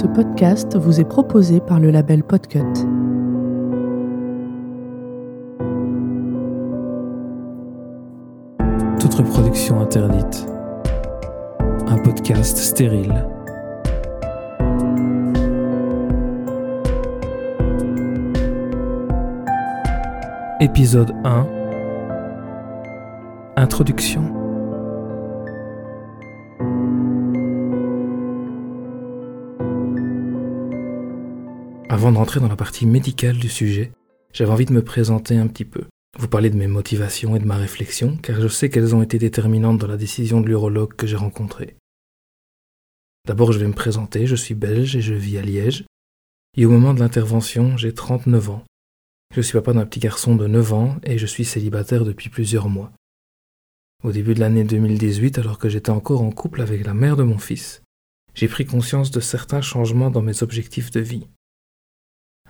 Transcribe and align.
Ce 0.00 0.06
podcast 0.06 0.76
vous 0.76 1.00
est 1.00 1.04
proposé 1.04 1.58
par 1.58 1.80
le 1.80 1.90
label 1.90 2.22
Podcut. 2.22 2.60
Toute 9.00 9.14
reproduction 9.14 9.80
interdite. 9.80 10.46
Un 11.88 11.98
podcast 11.98 12.56
stérile. 12.58 13.26
Épisode 20.60 21.12
1 21.24 21.44
Introduction 23.56 24.37
Avant 31.90 32.12
de 32.12 32.18
rentrer 32.18 32.38
dans 32.38 32.48
la 32.48 32.56
partie 32.56 32.84
médicale 32.84 33.38
du 33.38 33.48
sujet, 33.48 33.92
j'avais 34.34 34.50
envie 34.50 34.66
de 34.66 34.74
me 34.74 34.84
présenter 34.84 35.38
un 35.38 35.46
petit 35.46 35.64
peu, 35.64 35.84
vous 36.18 36.28
parler 36.28 36.50
de 36.50 36.56
mes 36.56 36.66
motivations 36.66 37.34
et 37.34 37.38
de 37.38 37.46
ma 37.46 37.56
réflexion, 37.56 38.18
car 38.18 38.38
je 38.42 38.48
sais 38.48 38.68
qu'elles 38.68 38.94
ont 38.94 39.00
été 39.00 39.18
déterminantes 39.18 39.78
dans 39.78 39.86
la 39.86 39.96
décision 39.96 40.42
de 40.42 40.48
l'urologue 40.48 40.92
que 40.94 41.06
j'ai 41.06 41.16
rencontré. 41.16 41.76
D'abord, 43.26 43.52
je 43.52 43.58
vais 43.58 43.66
me 43.66 43.72
présenter, 43.72 44.26
je 44.26 44.36
suis 44.36 44.54
belge 44.54 44.96
et 44.96 45.00
je 45.00 45.14
vis 45.14 45.38
à 45.38 45.42
Liège, 45.42 45.86
et 46.58 46.66
au 46.66 46.70
moment 46.70 46.92
de 46.92 47.00
l'intervention, 47.00 47.78
j'ai 47.78 47.94
39 47.94 48.50
ans. 48.50 48.64
Je 49.34 49.40
suis 49.40 49.54
papa 49.54 49.72
d'un 49.72 49.86
petit 49.86 50.00
garçon 50.00 50.36
de 50.36 50.46
9 50.46 50.72
ans 50.74 50.96
et 51.04 51.16
je 51.16 51.26
suis 51.26 51.46
célibataire 51.46 52.04
depuis 52.04 52.28
plusieurs 52.28 52.68
mois. 52.68 52.92
Au 54.04 54.12
début 54.12 54.34
de 54.34 54.40
l'année 54.40 54.64
2018, 54.64 55.38
alors 55.38 55.58
que 55.58 55.70
j'étais 55.70 55.90
encore 55.90 56.20
en 56.20 56.32
couple 56.32 56.60
avec 56.60 56.84
la 56.84 56.92
mère 56.92 57.16
de 57.16 57.22
mon 57.22 57.38
fils, 57.38 57.80
j'ai 58.34 58.46
pris 58.46 58.66
conscience 58.66 59.10
de 59.10 59.20
certains 59.20 59.62
changements 59.62 60.10
dans 60.10 60.22
mes 60.22 60.42
objectifs 60.42 60.90
de 60.90 61.00
vie. 61.00 61.26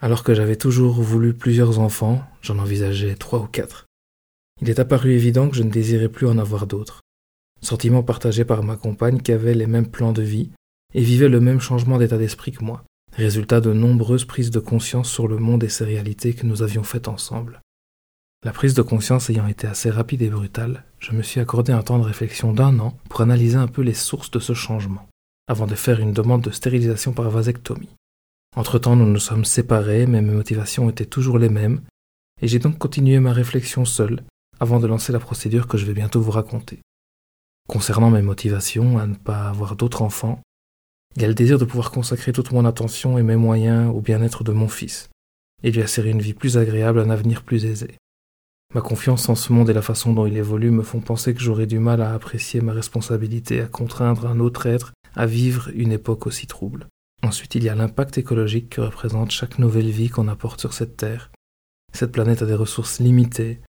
Alors 0.00 0.22
que 0.22 0.34
j'avais 0.34 0.56
toujours 0.56 1.00
voulu 1.02 1.34
plusieurs 1.34 1.80
enfants, 1.80 2.22
j'en 2.40 2.58
envisageais 2.58 3.16
trois 3.16 3.40
ou 3.40 3.46
quatre. 3.46 3.86
Il 4.62 4.70
est 4.70 4.78
apparu 4.78 5.12
évident 5.12 5.48
que 5.48 5.56
je 5.56 5.62
ne 5.64 5.70
désirais 5.70 6.08
plus 6.08 6.26
en 6.26 6.38
avoir 6.38 6.66
d'autres. 6.66 7.00
Sentiment 7.60 8.04
partagé 8.04 8.44
par 8.44 8.62
ma 8.62 8.76
compagne 8.76 9.20
qui 9.20 9.32
avait 9.32 9.54
les 9.54 9.66
mêmes 9.66 9.88
plans 9.88 10.12
de 10.12 10.22
vie 10.22 10.50
et 10.94 11.02
vivait 11.02 11.28
le 11.28 11.40
même 11.40 11.60
changement 11.60 11.98
d'état 11.98 12.16
d'esprit 12.16 12.52
que 12.52 12.64
moi, 12.64 12.84
résultat 13.12 13.60
de 13.60 13.72
nombreuses 13.72 14.24
prises 14.24 14.52
de 14.52 14.60
conscience 14.60 15.10
sur 15.10 15.26
le 15.26 15.38
monde 15.38 15.64
et 15.64 15.68
ses 15.68 15.84
réalités 15.84 16.32
que 16.32 16.46
nous 16.46 16.62
avions 16.62 16.84
faites 16.84 17.08
ensemble. 17.08 17.60
La 18.44 18.52
prise 18.52 18.74
de 18.74 18.82
conscience 18.82 19.30
ayant 19.30 19.48
été 19.48 19.66
assez 19.66 19.90
rapide 19.90 20.22
et 20.22 20.30
brutale, 20.30 20.84
je 21.00 21.10
me 21.12 21.22
suis 21.22 21.40
accordé 21.40 21.72
un 21.72 21.82
temps 21.82 21.98
de 21.98 22.04
réflexion 22.04 22.52
d'un 22.52 22.78
an 22.78 22.96
pour 23.10 23.20
analyser 23.20 23.56
un 23.56 23.66
peu 23.66 23.82
les 23.82 23.94
sources 23.94 24.30
de 24.30 24.38
ce 24.38 24.52
changement, 24.52 25.08
avant 25.48 25.66
de 25.66 25.74
faire 25.74 25.98
une 25.98 26.12
demande 26.12 26.42
de 26.42 26.52
stérilisation 26.52 27.12
par 27.12 27.28
vasectomie. 27.30 27.97
Entre-temps, 28.56 28.96
nous 28.96 29.06
nous 29.06 29.18
sommes 29.18 29.44
séparés, 29.44 30.06
mais 30.06 30.22
mes 30.22 30.32
motivations 30.32 30.88
étaient 30.90 31.06
toujours 31.06 31.38
les 31.38 31.48
mêmes, 31.48 31.82
et 32.40 32.48
j'ai 32.48 32.58
donc 32.58 32.78
continué 32.78 33.20
ma 33.20 33.32
réflexion 33.32 33.84
seule, 33.84 34.22
avant 34.60 34.80
de 34.80 34.86
lancer 34.86 35.12
la 35.12 35.20
procédure 35.20 35.68
que 35.68 35.78
je 35.78 35.86
vais 35.86 35.92
bientôt 35.92 36.20
vous 36.20 36.30
raconter. 36.30 36.80
Concernant 37.68 38.10
mes 38.10 38.22
motivations 38.22 38.98
à 38.98 39.06
ne 39.06 39.14
pas 39.14 39.48
avoir 39.48 39.76
d'autres 39.76 40.02
enfants, 40.02 40.40
il 41.16 41.22
y 41.22 41.24
a 41.24 41.28
le 41.28 41.34
désir 41.34 41.58
de 41.58 41.64
pouvoir 41.64 41.90
consacrer 41.90 42.32
toute 42.32 42.52
mon 42.52 42.64
attention 42.64 43.18
et 43.18 43.22
mes 43.22 43.36
moyens 43.36 43.92
au 43.94 44.00
bien-être 44.00 44.44
de 44.44 44.52
mon 44.52 44.68
fils, 44.68 45.10
et 45.62 45.70
lui 45.70 45.82
assurer 45.82 46.10
une 46.10 46.22
vie 46.22 46.34
plus 46.34 46.56
agréable, 46.56 47.00
un 47.00 47.10
avenir 47.10 47.42
plus 47.42 47.64
aisé. 47.64 47.96
Ma 48.74 48.80
confiance 48.82 49.28
en 49.28 49.34
ce 49.34 49.52
monde 49.52 49.70
et 49.70 49.74
la 49.74 49.82
façon 49.82 50.12
dont 50.12 50.26
il 50.26 50.36
évolue 50.36 50.70
me 50.70 50.82
font 50.82 51.00
penser 51.00 51.32
que 51.34 51.40
j'aurai 51.40 51.66
du 51.66 51.78
mal 51.78 52.02
à 52.02 52.12
apprécier 52.12 52.60
ma 52.60 52.72
responsabilité 52.72 53.60
à 53.60 53.66
contraindre 53.66 54.26
un 54.26 54.40
autre 54.40 54.66
être 54.66 54.92
à 55.16 55.24
vivre 55.26 55.70
une 55.74 55.92
époque 55.92 56.26
aussi 56.26 56.46
trouble. 56.46 56.86
Ensuite, 57.28 57.56
il 57.56 57.64
y 57.64 57.68
a 57.68 57.74
l'impact 57.74 58.16
écologique 58.16 58.70
que 58.70 58.80
représente 58.80 59.32
chaque 59.32 59.58
nouvelle 59.58 59.90
vie 59.90 60.08
qu'on 60.08 60.28
apporte 60.28 60.60
sur 60.60 60.72
cette 60.72 60.96
Terre. 60.96 61.30
Cette 61.92 62.10
planète 62.10 62.40
a 62.40 62.46
des 62.46 62.54
ressources 62.54 63.00
limitées, 63.00 63.60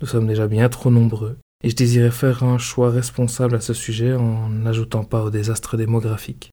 nous 0.00 0.06
sommes 0.06 0.28
déjà 0.28 0.46
bien 0.46 0.68
trop 0.68 0.92
nombreux, 0.92 1.36
et 1.64 1.70
je 1.70 1.74
désirais 1.74 2.12
faire 2.12 2.44
un 2.44 2.56
choix 2.56 2.92
responsable 2.92 3.56
à 3.56 3.60
ce 3.60 3.74
sujet 3.74 4.14
en 4.14 4.48
n'ajoutant 4.48 5.02
pas 5.02 5.24
au 5.24 5.30
désastre 5.30 5.76
démographique. 5.76 6.52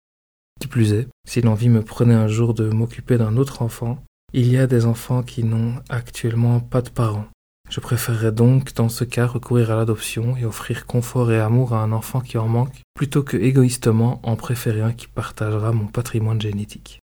Qui 0.60 0.68
plus 0.68 0.94
est, 0.94 1.08
si 1.28 1.42
l'envie 1.42 1.70
me 1.70 1.84
prenait 1.84 2.16
un 2.16 2.28
jour 2.28 2.56
de 2.56 2.68
m'occuper 2.70 3.20
d'un 3.20 3.38
autre 3.38 3.62
enfant, 3.62 4.04
il 4.34 4.52
y 4.52 4.58
a 4.58 4.66
des 4.66 4.88
enfants 4.88 5.22
qui 5.22 5.44
n'ont 5.44 5.76
actuellement 5.90 6.60
pas 6.60 6.82
de 6.82 6.90
parents. 6.90 7.28
Je 7.70 7.80
préférerais 7.82 8.32
donc, 8.32 8.74
dans 8.76 8.90
ce 8.90 9.04
cas, 9.04 9.26
recourir 9.26 9.72
à 9.72 9.76
l'adoption 9.76 10.38
et 10.38 10.46
offrir 10.46 10.86
confort 10.86 11.32
et 11.32 11.40
amour 11.40 11.74
à 11.74 11.82
un 11.82 11.92
enfant 11.92 12.22
qui 12.22 12.38
en 12.38 12.48
manque, 12.48 12.82
plutôt 12.94 13.24
que 13.24 13.36
égoïstement 13.36 14.22
en 14.24 14.36
préférer 14.36 14.82
un 14.82 14.94
qui 14.94 15.08
partagera 15.08 15.74
mon 15.74 15.88
patrimoine 15.88 16.42
génétique. 16.42 17.00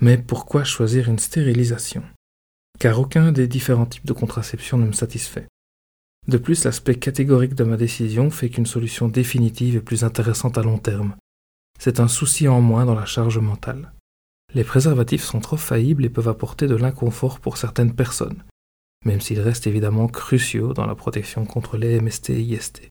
Mais 0.00 0.18
pourquoi 0.18 0.64
choisir 0.64 1.08
une 1.08 1.18
stérilisation? 1.18 2.02
Car 2.78 2.98
aucun 2.98 3.32
des 3.32 3.48
différents 3.48 3.86
types 3.86 4.06
de 4.06 4.12
contraception 4.12 4.78
ne 4.78 4.86
me 4.86 4.92
satisfait. 4.92 5.48
De 6.28 6.38
plus, 6.38 6.64
l'aspect 6.64 6.94
catégorique 6.94 7.54
de 7.54 7.64
ma 7.64 7.76
décision 7.76 8.30
fait 8.30 8.48
qu'une 8.48 8.66
solution 8.66 9.08
définitive 9.08 9.76
est 9.76 9.80
plus 9.80 10.04
intéressante 10.04 10.58
à 10.58 10.62
long 10.62 10.78
terme. 10.78 11.16
C'est 11.80 11.98
un 11.98 12.08
souci 12.08 12.46
en 12.46 12.60
moins 12.60 12.84
dans 12.84 12.94
la 12.94 13.06
charge 13.06 13.38
mentale. 13.38 13.92
Les 14.54 14.62
préservatifs 14.62 15.24
sont 15.24 15.40
trop 15.40 15.56
faillibles 15.56 16.04
et 16.04 16.10
peuvent 16.10 16.28
apporter 16.28 16.68
de 16.68 16.76
l'inconfort 16.76 17.40
pour 17.40 17.56
certaines 17.56 17.94
personnes, 17.94 18.44
même 19.04 19.20
s'ils 19.20 19.40
restent 19.40 19.66
évidemment 19.66 20.08
cruciaux 20.08 20.72
dans 20.72 20.86
la 20.86 20.94
protection 20.94 21.44
contre 21.44 21.76
les 21.76 22.00
MST 22.00 22.30
et 22.30 22.42
IST. 22.42 22.88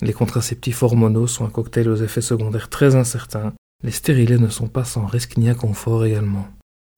Les 0.00 0.12
contraceptifs 0.12 0.82
hormonaux 0.82 1.26
sont 1.26 1.44
un 1.44 1.50
cocktail 1.50 1.88
aux 1.88 1.96
effets 1.96 2.20
secondaires 2.20 2.68
très 2.68 2.96
incertains, 2.96 3.52
les 3.84 3.90
stérilés 3.90 4.38
ne 4.38 4.48
sont 4.48 4.68
pas 4.68 4.84
sans 4.84 5.06
risque 5.06 5.36
ni 5.36 5.48
inconfort 5.48 6.04
également. 6.04 6.46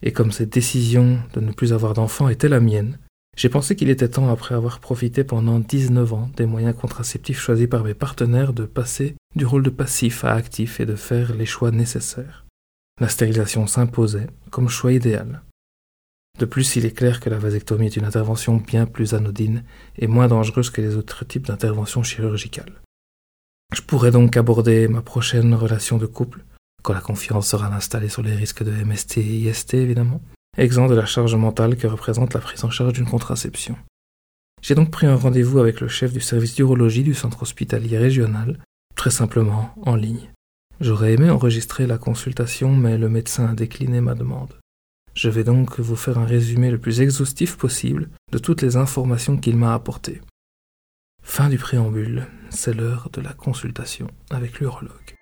Et 0.02 0.12
comme 0.12 0.32
cette 0.32 0.52
décision 0.52 1.18
de 1.32 1.40
ne 1.40 1.52
plus 1.52 1.72
avoir 1.72 1.94
d'enfants 1.94 2.28
était 2.28 2.48
la 2.48 2.60
mienne, 2.60 2.98
j'ai 3.36 3.48
pensé 3.48 3.74
qu'il 3.74 3.90
était 3.90 4.08
temps, 4.08 4.30
après 4.30 4.54
avoir 4.54 4.78
profité 4.78 5.24
pendant 5.24 5.58
19 5.58 6.12
ans 6.12 6.30
des 6.36 6.46
moyens 6.46 6.76
contraceptifs 6.76 7.40
choisis 7.40 7.66
par 7.66 7.82
mes 7.82 7.94
partenaires, 7.94 8.52
de 8.52 8.64
passer 8.64 9.16
du 9.34 9.44
rôle 9.44 9.64
de 9.64 9.70
passif 9.70 10.24
à 10.24 10.34
actif 10.34 10.78
et 10.78 10.86
de 10.86 10.94
faire 10.94 11.34
les 11.34 11.46
choix 11.46 11.70
nécessaires. 11.70 12.44
La 13.00 13.08
stérilisation 13.08 13.66
s'imposait 13.66 14.28
comme 14.50 14.68
choix 14.68 14.92
idéal. 14.92 15.42
De 16.38 16.46
plus, 16.46 16.76
il 16.76 16.84
est 16.84 16.96
clair 16.96 17.20
que 17.20 17.30
la 17.30 17.38
vasectomie 17.38 17.86
est 17.86 17.96
une 17.96 18.04
intervention 18.04 18.56
bien 18.56 18.86
plus 18.86 19.14
anodine 19.14 19.62
et 19.96 20.08
moins 20.08 20.26
dangereuse 20.26 20.70
que 20.70 20.80
les 20.80 20.96
autres 20.96 21.24
types 21.24 21.46
d'interventions 21.46 22.02
chirurgicales. 22.02 22.82
Je 23.72 23.82
pourrais 23.82 24.10
donc 24.10 24.36
aborder 24.36 24.88
ma 24.88 25.02
prochaine 25.02 25.54
relation 25.54 25.96
de 25.96 26.06
couple, 26.06 26.44
quand 26.82 26.92
la 26.92 27.00
confiance 27.00 27.48
sera 27.48 27.74
installée 27.74 28.08
sur 28.08 28.22
les 28.22 28.34
risques 28.34 28.64
de 28.64 28.70
MST 28.70 29.18
et 29.18 29.38
IST 29.38 29.74
évidemment, 29.74 30.20
exempt 30.58 30.88
de 30.88 30.94
la 30.94 31.06
charge 31.06 31.34
mentale 31.34 31.76
que 31.76 31.86
représente 31.86 32.34
la 32.34 32.40
prise 32.40 32.64
en 32.64 32.70
charge 32.70 32.94
d'une 32.94 33.06
contraception. 33.06 33.76
J'ai 34.60 34.74
donc 34.74 34.90
pris 34.90 35.06
un 35.06 35.16
rendez-vous 35.16 35.58
avec 35.58 35.80
le 35.80 35.88
chef 35.88 36.12
du 36.12 36.20
service 36.20 36.54
d'urologie 36.54 37.02
du 37.02 37.14
centre 37.14 37.42
hospitalier 37.42 37.98
régional, 37.98 38.58
très 38.96 39.10
simplement 39.10 39.74
en 39.82 39.94
ligne. 39.94 40.30
J'aurais 40.80 41.12
aimé 41.12 41.30
enregistrer 41.30 41.86
la 41.86 41.98
consultation, 41.98 42.74
mais 42.74 42.98
le 42.98 43.08
médecin 43.08 43.46
a 43.46 43.54
décliné 43.54 44.00
ma 44.00 44.14
demande. 44.14 44.54
Je 45.14 45.28
vais 45.30 45.44
donc 45.44 45.78
vous 45.78 45.96
faire 45.96 46.18
un 46.18 46.26
résumé 46.26 46.70
le 46.70 46.78
plus 46.78 47.00
exhaustif 47.00 47.56
possible 47.56 48.08
de 48.32 48.38
toutes 48.38 48.62
les 48.62 48.76
informations 48.76 49.36
qu'il 49.36 49.56
m'a 49.56 49.72
apportées. 49.72 50.20
Fin 51.22 51.48
du 51.48 51.56
préambule, 51.56 52.26
c'est 52.50 52.74
l'heure 52.74 53.08
de 53.12 53.20
la 53.20 53.32
consultation 53.32 54.08
avec 54.30 54.58
l'urologue. 54.58 55.13